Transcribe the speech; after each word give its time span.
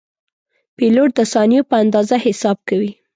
پیلوټ 0.77 1.09
د 1.17 1.21
ثانیو 1.33 1.67
په 1.69 1.75
اندازه 1.83 2.15
حساب 2.25 2.57
کوي. 2.69 2.91